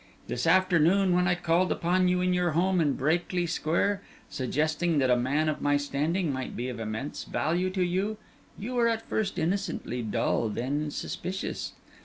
This 0.27 0.47
afternoon 0.47 1.13
when 1.13 1.27
I 1.27 1.35
called 1.35 1.71
upon 1.71 2.07
you 2.07 2.21
in 2.21 2.33
your 2.33 2.53
home 2.53 2.81
in 2.81 2.93
Brakely 2.97 3.45
Square, 3.47 4.01
suggesting 4.31 4.97
that 4.97 5.11
a 5.11 5.15
man 5.15 5.47
of 5.47 5.61
my 5.61 5.77
standing 5.77 6.33
might 6.33 6.55
be 6.57 6.69
of 6.69 6.79
immense 6.79 7.23
value 7.23 7.69
to 7.69 7.83
you, 7.83 8.17
you 8.57 8.73
were 8.73 8.87
at 8.87 9.03
first 9.07 9.37
innocently 9.37 10.01
dull, 10.01 10.49
then 10.49 10.89
suspicious. 10.89 11.73